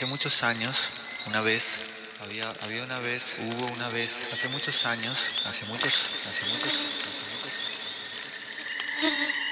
[0.00, 0.88] Hace muchos años,
[1.26, 1.82] una vez,
[2.22, 5.92] había, había una vez, hubo una vez, hace muchos años, hace muchos,
[6.26, 7.52] hace muchos, hace muchos.
[9.02, 9.49] Tenía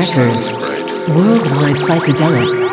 [0.00, 0.54] Records.
[1.14, 2.69] Worldwide Psychedelic.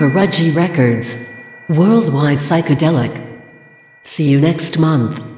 [0.00, 1.28] Karaji Records.
[1.68, 3.12] Worldwide Psychedelic.
[4.02, 5.29] See you next month.